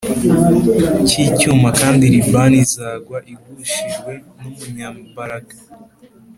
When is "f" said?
3.21-3.25